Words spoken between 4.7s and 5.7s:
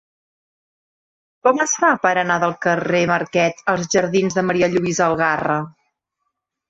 Lluïsa Algarra?